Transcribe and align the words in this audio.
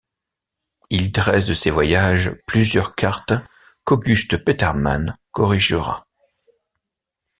Il 0.89 1.11
dresse 1.11 1.45
de 1.45 1.53
ses 1.53 1.69
voyages 1.69 2.31
plusieurs 2.47 2.95
cartes 2.95 3.33
qu'August 3.83 4.43
Petermann 4.43 5.15
corrigera. 5.31 6.07